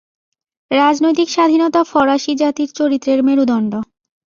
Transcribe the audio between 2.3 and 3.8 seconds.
জাতির চরিত্রের মেরুদণ্ড।